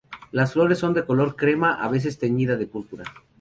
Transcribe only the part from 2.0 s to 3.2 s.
teñida de púrpura.